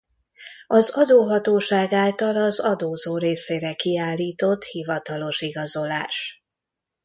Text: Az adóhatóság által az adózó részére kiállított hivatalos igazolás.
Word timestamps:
Az 0.67 0.89
adóhatóság 0.89 1.93
által 1.93 2.35
az 2.37 2.59
adózó 2.59 3.17
részére 3.17 3.73
kiállított 3.73 4.63
hivatalos 4.63 5.41
igazolás. 5.41 6.43